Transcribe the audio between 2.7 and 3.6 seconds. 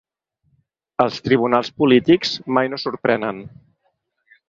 no sorprenen.